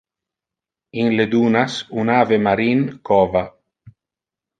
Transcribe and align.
In 1.01 1.09
le 1.17 1.25
dunas 1.33 1.75
un 2.03 2.07
ave 2.21 2.39
marin 2.47 2.81
cova. 3.09 3.45